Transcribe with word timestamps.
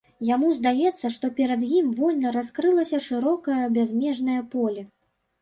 Яму 0.27 0.47
здаецца, 0.59 1.11
што 1.17 1.29
перад 1.39 1.65
ім 1.79 1.91
вольна 1.99 2.33
раскрылася 2.39 3.01
шырокае 3.09 3.61
бязмежнае 3.79 4.41
поле. 4.57 4.89